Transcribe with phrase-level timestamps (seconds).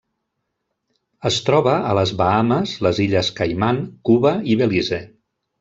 [1.31, 5.05] Es troba a les Bahames, les Illes Caiman, Cuba i Belize.